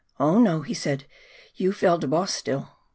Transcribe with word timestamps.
"Oh 0.19 0.39
no," 0.39 0.61
he 0.63 0.73
said, 0.73 1.05
"you 1.53 1.71
fell' 1.71 1.99
de 1.99 2.07
boss 2.07 2.35
stiU! 2.41 2.69